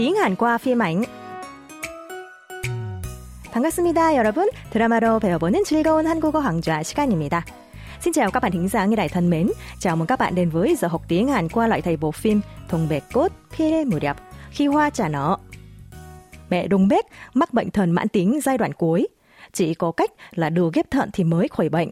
tiếng 0.00 0.14
Hàn 0.14 0.36
qua 0.36 0.58
phim 0.58 0.82
ảnh. 0.82 1.04
반갑습니다, 3.52 4.14
여러분. 4.16 4.48
드라마로 4.70 5.18
배워보는 5.18 5.64
즐거운 5.64 6.06
한국어 6.06 6.42
강좌 6.42 6.82
시간입니다. 6.82 7.44
Xin 8.00 8.12
chào 8.12 8.30
các 8.30 8.42
bạn 8.42 8.52
thính 8.52 8.68
giả 8.68 8.86
nghe 8.86 8.96
đài 8.96 9.08
thân 9.08 9.30
mến. 9.30 9.50
Chào 9.78 9.96
mừng 9.96 10.06
các 10.06 10.18
bạn 10.18 10.34
đến 10.34 10.50
với 10.50 10.76
giờ 10.76 10.88
học 10.88 11.02
tiếng 11.08 11.28
Hàn 11.28 11.48
qua 11.48 11.66
lại 11.66 11.82
thầy 11.82 11.96
bộ 11.96 12.10
phim 12.10 12.40
Thùng 12.68 12.88
Bẹt 12.88 13.02
Cốt 13.12 13.32
Phi 13.50 13.84
Mùa 13.84 13.98
Đẹp 13.98 14.16
Khi 14.50 14.66
Hoa 14.66 14.90
Trả 14.90 15.08
Nở. 15.08 15.36
Mẹ 16.50 16.66
Đông 16.68 16.88
Bét 16.88 17.04
mắc 17.34 17.52
bệnh 17.52 17.70
thần 17.70 17.90
mãn 17.90 18.08
tính 18.08 18.40
giai 18.44 18.58
đoạn 18.58 18.72
cuối. 18.72 19.08
Chỉ 19.52 19.74
có 19.74 19.92
cách 19.92 20.10
là 20.34 20.50
đưa 20.50 20.70
ghép 20.72 20.90
thận 20.90 21.10
thì 21.12 21.24
mới 21.24 21.48
khỏi 21.48 21.68
bệnh. 21.68 21.90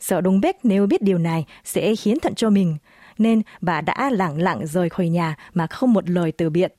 Sợ 0.00 0.20
Đông 0.20 0.40
Bét 0.40 0.56
nếu 0.62 0.86
biết 0.86 1.02
điều 1.02 1.18
này 1.18 1.44
sẽ 1.64 1.94
hiến 2.02 2.20
thận 2.20 2.34
cho 2.34 2.50
mình, 2.50 2.76
nên 3.18 3.42
bà 3.60 3.80
đã 3.80 4.10
lẳng 4.10 4.42
lặng 4.42 4.66
rời 4.66 4.88
khỏi 4.88 5.08
nhà 5.08 5.36
mà 5.54 5.66
không 5.66 5.92
một 5.92 6.10
lời 6.10 6.32
từ 6.32 6.50
biệt. 6.50 6.74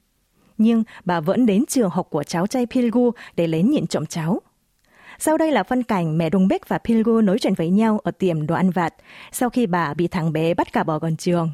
Nhưng 0.60 0.84
bà 1.06 1.20
vẫn 1.20 1.46
đến 1.46 1.66
trường 1.66 1.90
học 1.90 2.08
của 2.10 2.24
cháu 2.24 2.48
trai 2.48 2.66
Pilgu 2.66 3.12
để 3.36 3.48
lén 3.48 3.72
nhìn 3.72 3.88
trộm 3.88 4.06
cháu. 4.06 4.42
Sau 5.20 5.38
đây 5.38 5.52
là 5.52 5.64
phân 5.64 5.84
cảnh 5.84 6.18
mẹ 6.18 6.30
Đông 6.30 6.48
Bích 6.48 6.68
và 6.68 6.78
Pilgu 6.78 7.22
nói 7.22 7.38
chuyện 7.42 7.54
với 7.54 7.70
nhau 7.70 8.00
ở 8.04 8.12
tiệm 8.12 8.48
đồ 8.48 8.56
ăn 8.56 8.72
vặt 8.72 8.94
sau 9.32 9.50
khi 9.50 9.68
bà 9.68 9.94
bị 9.94 10.08
thằng 10.08 10.34
bé 10.34 10.54
bắt 10.54 10.74
cả 10.74 10.84
bỏ 10.84 11.00
gần 11.00 11.16
trường. 11.18 11.52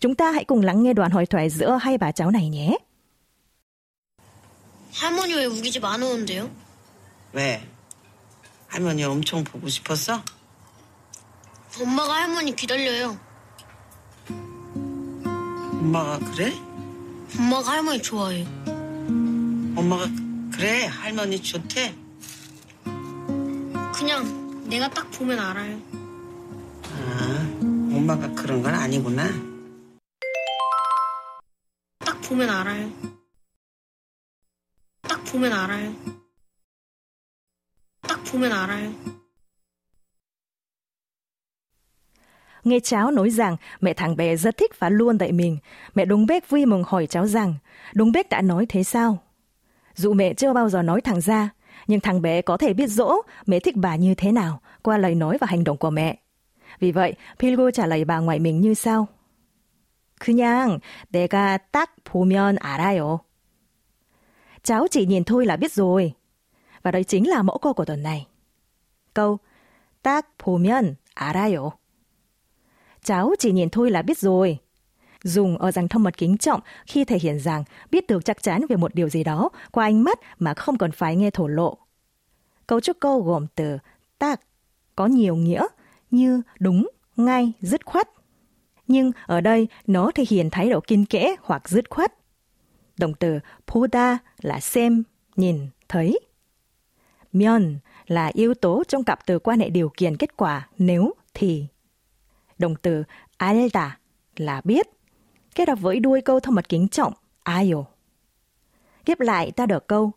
Chúng 0.00 0.14
ta 0.14 0.30
hãy 0.30 0.44
cùng 0.44 0.62
lắng 0.62 0.82
nghe 0.82 0.92
đoạn 0.92 1.10
hội 1.10 1.26
thoại 1.26 1.50
giữa 1.50 1.78
hai 1.82 1.98
bà 1.98 2.12
cháu 2.12 2.30
này 2.30 2.48
nhé. 2.48 2.76
할머니 4.94 5.34
왜 5.34 5.44
우리 5.46 5.70
집 5.72 5.84
안 5.84 6.02
오는데요? 6.02 6.48
왜? 7.32 7.60
할머니 8.68 9.02
엄청 9.02 9.42
보고 9.42 9.68
싶었어? 9.68 10.22
엄마가 11.80 12.14
할머니 12.14 12.54
기다려요. 12.54 13.18
엄마가 15.80 16.18
그래? 16.30 16.52
엄마가 17.37 17.71
할머니 17.71 18.01
좋아해요. 18.01 18.45
엄마가 19.75 20.07
그래 20.51 20.85
할머니 20.85 21.41
좋대. 21.41 21.95
그냥 23.95 24.67
내가 24.67 24.89
딱 24.89 25.09
보면 25.11 25.39
알아요. 25.39 25.79
아, 26.83 27.59
엄마가 27.61 28.31
그런 28.33 28.61
건 28.61 28.73
아니구나. 28.73 29.29
딱 31.99 32.21
보면 32.21 32.49
알아요. 32.49 32.91
딱 35.01 35.23
보면 35.25 35.53
알아요. 35.53 35.95
딱 38.01 38.23
보면 38.23 38.51
알아요. 38.51 39.08
Nghe 42.64 42.80
cháu 42.80 43.10
nói 43.10 43.30
rằng 43.30 43.56
mẹ 43.80 43.92
thằng 43.94 44.16
bé 44.16 44.36
rất 44.36 44.56
thích 44.56 44.78
và 44.78 44.88
luôn 44.88 45.18
đợi 45.18 45.32
mình. 45.32 45.58
Mẹ 45.94 46.04
đúng 46.04 46.26
bếp 46.26 46.48
vui 46.48 46.66
mừng 46.66 46.82
hỏi 46.86 47.06
cháu 47.06 47.26
rằng, 47.26 47.54
đúng 47.94 48.12
bếp 48.12 48.30
đã 48.30 48.40
nói 48.42 48.66
thế 48.68 48.84
sao? 48.84 49.18
Dù 49.94 50.12
mẹ 50.12 50.34
chưa 50.34 50.52
bao 50.52 50.68
giờ 50.68 50.82
nói 50.82 51.00
thẳng 51.00 51.20
ra, 51.20 51.50
nhưng 51.86 52.00
thằng 52.00 52.22
bé 52.22 52.42
có 52.42 52.56
thể 52.56 52.72
biết 52.72 52.86
dỗ 52.86 53.22
mẹ 53.46 53.60
thích 53.60 53.76
bà 53.76 53.96
như 53.96 54.14
thế 54.14 54.32
nào 54.32 54.60
qua 54.82 54.98
lời 54.98 55.14
nói 55.14 55.38
và 55.40 55.46
hành 55.50 55.64
động 55.64 55.76
của 55.76 55.90
mẹ. 55.90 56.18
Vì 56.80 56.92
vậy, 56.92 57.14
Pilgo 57.38 57.70
trả 57.70 57.86
lời 57.86 58.04
bà 58.04 58.18
ngoại 58.18 58.38
mình 58.38 58.60
như 58.60 58.74
sau. 58.74 59.08
그냥 60.20 60.80
내가 61.10 61.58
딱 61.70 61.96
보면 62.04 62.58
알아요. 62.58 63.20
Cháu 64.62 64.86
chỉ 64.90 65.06
nhìn 65.06 65.24
thôi 65.24 65.46
là 65.46 65.56
biết 65.56 65.72
rồi. 65.72 66.14
Và 66.82 66.90
đây 66.90 67.04
chính 67.04 67.28
là 67.28 67.42
mẫu 67.42 67.58
câu 67.58 67.72
của 67.72 67.84
tuần 67.84 68.02
này. 68.02 68.26
Câu 69.14 69.38
딱 70.02 70.26
보면 70.38 70.96
알아요. 71.14 71.70
cháu 73.03 73.33
chỉ 73.39 73.51
nhìn 73.51 73.69
thôi 73.69 73.91
là 73.91 74.01
biết 74.01 74.17
rồi. 74.17 74.57
Dùng 75.23 75.57
ở 75.57 75.71
dạng 75.71 75.87
thông 75.87 76.03
mật 76.03 76.17
kính 76.17 76.37
trọng 76.37 76.61
khi 76.87 77.05
thể 77.05 77.19
hiện 77.19 77.39
rằng 77.39 77.63
biết 77.91 78.07
được 78.07 78.25
chắc 78.25 78.43
chắn 78.43 78.61
về 78.69 78.75
một 78.75 78.95
điều 78.95 79.09
gì 79.09 79.23
đó 79.23 79.49
qua 79.71 79.85
ánh 79.85 80.03
mắt 80.03 80.19
mà 80.39 80.53
không 80.53 80.77
cần 80.77 80.91
phải 80.91 81.15
nghe 81.15 81.31
thổ 81.31 81.47
lộ. 81.47 81.77
Cấu 82.67 82.79
trúc 82.79 82.97
câu 82.99 83.21
gồm 83.21 83.47
từ 83.55 83.77
tác 84.19 84.41
có 84.95 85.05
nhiều 85.05 85.35
nghĩa 85.35 85.65
như 86.11 86.41
đúng, 86.59 86.89
ngay, 87.17 87.53
dứt 87.61 87.85
khoát. 87.85 88.07
Nhưng 88.87 89.11
ở 89.25 89.41
đây 89.41 89.67
nó 89.87 90.11
thể 90.15 90.23
hiện 90.29 90.49
thái 90.49 90.69
độ 90.69 90.79
kiên 90.79 91.05
kẽ 91.05 91.35
hoặc 91.41 91.69
dứt 91.69 91.89
khoát. 91.89 92.13
Động 92.97 93.13
từ 93.19 93.39
puda 93.67 94.17
là 94.41 94.59
xem, 94.59 95.03
nhìn, 95.35 95.67
thấy. 95.89 96.19
Myon 97.33 97.77
là 98.07 98.31
yếu 98.33 98.53
tố 98.53 98.83
trong 98.87 99.03
cặp 99.03 99.25
từ 99.25 99.39
quan 99.39 99.59
hệ 99.59 99.69
điều 99.69 99.91
kiện 99.97 100.17
kết 100.17 100.37
quả 100.37 100.69
nếu 100.77 101.13
thì 101.33 101.65
Động 102.58 102.74
từ 102.82 103.04
알다 103.38 103.90
là 104.36 104.60
biết, 104.64 104.86
kết 105.54 105.68
hợp 105.68 105.80
với 105.80 106.00
đuôi 106.00 106.20
câu 106.20 106.40
thông 106.40 106.54
mật 106.54 106.68
kính 106.68 106.88
trọng 106.88 107.12
아요. 107.42 107.84
Ghép 109.06 109.20
lại 109.20 109.50
ta 109.50 109.66
được 109.66 109.88
câu 109.88 110.12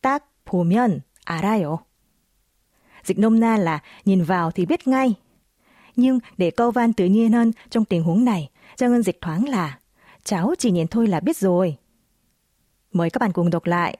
딱 0.00 0.24
보면 0.46 1.00
알아요. 1.24 1.76
Dịch 3.04 3.18
nôm 3.18 3.40
na 3.40 3.56
là 3.56 3.82
nhìn 4.04 4.24
vào 4.24 4.50
thì 4.50 4.66
biết 4.66 4.88
ngay. 4.88 5.14
Nhưng 5.96 6.18
để 6.36 6.50
câu 6.50 6.70
van 6.70 6.92
tự 6.92 7.04
nhiên 7.04 7.32
hơn 7.32 7.52
trong 7.70 7.84
tình 7.84 8.02
huống 8.02 8.24
này, 8.24 8.50
cho 8.76 8.88
ngân 8.88 9.02
dịch 9.02 9.20
thoáng 9.20 9.48
là 9.48 9.78
cháu 10.24 10.54
chỉ 10.58 10.70
nhìn 10.70 10.86
thôi 10.86 11.06
là 11.06 11.20
biết 11.20 11.36
rồi. 11.36 11.76
Mời 12.92 13.10
các 13.10 13.18
bạn 13.18 13.32
cùng 13.32 13.50
đọc 13.50 13.66
lại. 13.66 13.98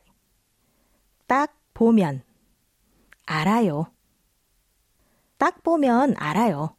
딱 1.28 1.52
보면 1.74 2.22
알아요. 3.26 3.86
딱 5.36 5.62
보면 5.62 6.14
알아요. 6.16 6.74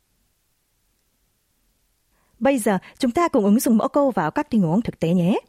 Bây 2.44 2.58
giờ 2.58 2.78
chúng 3.00 3.12
ta 3.12 3.28
cùng 3.28 3.46
ứng 3.46 3.60
dụng 3.60 3.78
mẫu 3.78 3.88
câu 3.88 4.12
vào 4.12 4.32
các 4.32 4.50
tình 4.50 4.62
huống 4.62 4.82
thực 4.82 5.00
tế 5.00 5.14
nhé. 5.14 5.40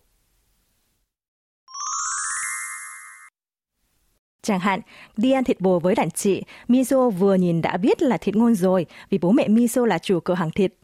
Chẳng 4.42 4.60
hạn, 4.60 4.80
đi 5.16 5.32
ăn 5.32 5.44
thịt 5.44 5.60
bò 5.60 5.78
với 5.78 5.94
đàn 5.94 6.10
chị, 6.10 6.42
Miso 6.68 7.10
vừa 7.10 7.34
nhìn 7.34 7.62
đã 7.62 7.76
biết 7.76 8.02
là 8.02 8.16
thịt 8.16 8.36
ngon 8.36 8.54
rồi 8.54 8.86
vì 9.10 9.18
bố 9.18 9.32
mẹ 9.32 9.48
Miso 9.48 9.86
là 9.86 9.98
chủ 9.98 10.20
cửa 10.20 10.34
hàng 10.34 10.50
thịt. 10.50 10.74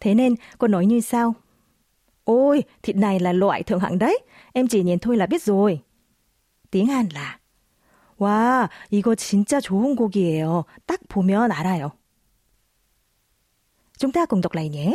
Thế 0.00 0.14
nên 0.14 0.34
cô 0.58 0.68
nói 0.68 0.86
như 0.86 1.00
sau. 1.00 1.34
Ôi, 2.24 2.62
thịt 2.82 2.96
này 2.96 3.20
là 3.20 3.32
loại 3.32 3.62
thượng 3.62 3.80
hạng 3.80 3.98
đấy, 3.98 4.18
em 4.52 4.68
chỉ 4.68 4.82
nhìn 4.82 4.98
thôi 4.98 5.16
là 5.16 5.26
biết 5.26 5.42
rồi. 5.42 5.80
tiếng 6.70 6.86
Hàn 6.86 7.08
là 7.14 7.38
와, 8.18 8.70
이거 8.90 9.14
진짜 9.14 9.60
좋은 9.60 9.96
고기예요. 9.96 10.64
딱 10.86 11.00
보면 11.08 11.50
알아요. 11.50 11.92
Chúng 13.98 14.12
ta 14.12 14.26
cùng 14.26 14.40
đọc 14.40 14.54
lại 14.54 14.68
nhé. 14.68 14.94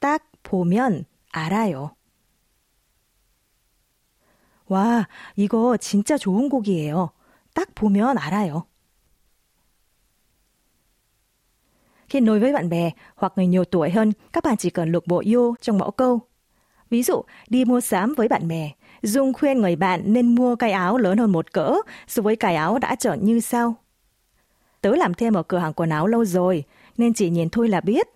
딱 0.00 0.22
보면 0.42 1.04
알아요. 1.32 1.94
와, 4.68 5.06
이거 5.36 5.76
진짜 5.76 6.16
좋은 6.18 6.48
곡이에요. 6.48 7.10
딱 7.54 7.74
보면 7.74 8.18
알아요. 8.18 8.66
Khi 12.08 12.20
nói 12.20 12.38
với 12.38 12.52
bạn 12.52 12.68
bè 12.68 12.90
hoặc 13.14 13.32
người 13.36 13.46
nhiều 13.46 13.64
tuổi 13.64 13.90
hơn, 13.90 14.12
các 14.32 14.44
bạn 14.44 14.56
chỉ 14.56 14.70
cần 14.70 14.92
lục 14.92 15.04
bộ 15.06 15.22
yo 15.34 15.54
trong 15.60 15.78
mẫu 15.78 15.90
câu. 15.90 16.20
Ví 16.90 17.02
dụ, 17.02 17.22
đi 17.48 17.64
mua 17.64 17.80
sắm 17.80 18.14
với 18.16 18.28
bạn 18.28 18.48
bè, 18.48 18.72
Dung 19.02 19.32
khuyên 19.32 19.60
người 19.60 19.76
bạn 19.76 20.02
nên 20.12 20.34
mua 20.34 20.56
cái 20.56 20.72
áo 20.72 20.98
lớn 20.98 21.18
hơn 21.18 21.32
một 21.32 21.52
cỡ 21.52 21.74
so 22.06 22.22
với 22.22 22.36
cái 22.36 22.56
áo 22.56 22.78
đã 22.78 22.94
chọn 22.94 23.24
như 23.24 23.40
sau. 23.40 23.74
Tớ 24.80 24.96
làm 24.96 25.14
thêm 25.14 25.34
ở 25.34 25.42
cửa 25.42 25.58
hàng 25.58 25.72
quần 25.72 25.90
áo 25.90 26.06
lâu 26.06 26.24
rồi, 26.24 26.64
nên 26.96 27.14
chỉ 27.14 27.30
nhìn 27.30 27.48
thôi 27.48 27.68
là 27.68 27.80
biết. 27.80 28.06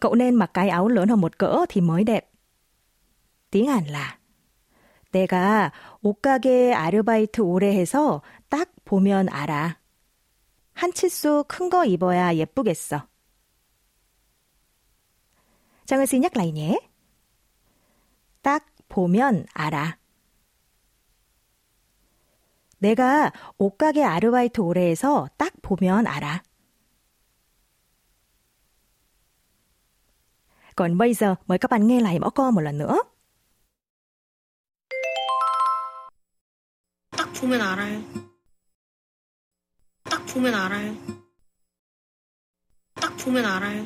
Cậu 0.00 0.14
nên 0.14 0.34
mặc 0.34 0.50
cái 0.54 0.68
áo 0.68 0.88
lớn 0.88 1.08
hơn 1.08 1.20
một 1.20 1.38
cỡ 1.38 1.66
thì 1.68 1.80
mới 1.80 2.04
đẹp. 2.04 2.30
tiếng 3.50 3.66
Hàn 3.66 3.84
là 3.86 4.18
내가 5.12 5.72
옷가게 6.02 6.74
아르바이트 6.74 7.40
오래 7.40 7.72
해서 7.72 8.20
딱 8.50 8.70
보면 8.84 9.28
알아. 9.28 9.78
한 10.74 10.92
치수 10.92 11.44
큰 11.48 11.70
거 11.70 11.84
입어야 11.86 12.34
예쁘겠어. 12.34 13.06
정은 15.86 16.06
씨 16.06 16.18
nhắc. 16.20 16.32
딱 18.42 18.66
보면 18.88 19.46
알아. 19.54 19.98
내가 22.78 23.32
옷가게 23.56 24.04
아르바이트 24.04 24.60
오래 24.60 24.90
해서 24.90 25.28
딱 25.38 25.54
보면 25.62 26.06
알아. 26.06 26.42
Còn 30.75 30.97
bây 30.97 31.13
giờ 31.13 31.35
mời 31.47 31.57
các 31.57 31.71
bạn 31.71 31.87
nghe 31.87 32.01
lại 32.01 32.19
mẫu 32.19 32.29
câu 32.29 32.51
một 32.51 32.61
lần 32.61 32.77
nữa. 32.77 32.97
딱 37.17 37.29
보면 37.41 37.61
알아요. 37.61 38.01
딱 40.03 40.21
보면 40.33 40.53
알아요. 40.53 40.95
딱 42.95 43.13
보면 43.25 43.45
알아요. 43.45 43.85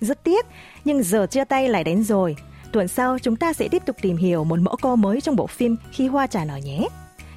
Rất 0.00 0.24
tiếc, 0.24 0.46
nhưng 0.84 1.02
giờ 1.02 1.26
chia 1.26 1.44
tay 1.44 1.68
lại 1.68 1.84
đến 1.84 2.04
rồi. 2.04 2.36
Tuần 2.72 2.88
sau 2.88 3.18
chúng 3.18 3.36
ta 3.36 3.52
sẽ 3.52 3.68
tiếp 3.68 3.82
tục 3.86 3.96
tìm 4.02 4.16
hiểu 4.16 4.44
một 4.44 4.58
mẫu 4.58 4.76
câu 4.82 4.96
mới 4.96 5.20
trong 5.20 5.36
bộ 5.36 5.46
phim 5.46 5.76
Khi 5.92 6.06
hoa 6.06 6.26
trả 6.26 6.44
nở 6.44 6.56
nhé. 6.56 6.88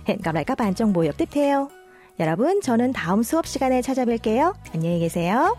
Hẹn 0.06 0.22
gặp 0.22 0.36
lại 0.36 0.44
các 0.46 0.58
bạn 0.58 0.76
trong 0.76 0.94
buổi 0.94 1.08
học 1.08 1.16
tiếp 1.18 1.30
theo. 1.32 1.70
여러분, 2.18 2.62
저는 2.62 2.94
다음 2.94 3.24
수업 3.24 3.46
시간에 3.46 3.82
찾아뵐게요. 3.82 4.54
안녕히 4.74 5.00
계세요. 5.00 5.56